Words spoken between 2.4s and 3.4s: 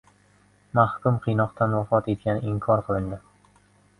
inkor qilindi